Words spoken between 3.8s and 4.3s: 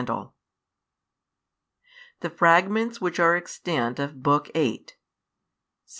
OF